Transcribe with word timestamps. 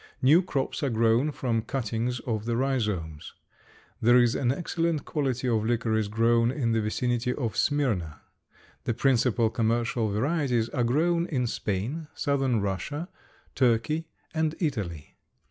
New 0.19 0.41
crops 0.41 0.81
are 0.81 0.89
grown 0.89 1.31
from 1.31 1.61
cuttings 1.61 2.19
of 2.21 2.45
the 2.45 2.57
rhizomes. 2.57 3.33
There 4.01 4.17
is 4.17 4.33
an 4.33 4.51
excellent 4.51 5.05
quality 5.05 5.47
of 5.47 5.63
licorice 5.63 6.07
grown 6.07 6.49
in 6.49 6.71
the 6.71 6.81
vicinity 6.81 7.35
of 7.35 7.55
Smyrna. 7.55 8.19
The 8.85 8.95
principal 8.95 9.51
commercial 9.51 10.09
varieties 10.09 10.69
are 10.69 10.83
grown 10.83 11.27
in 11.27 11.45
Spain, 11.45 12.07
southern 12.15 12.61
Russia, 12.61 13.09
Turkey 13.53 14.07
and 14.33 14.55
Italy. 14.59 15.17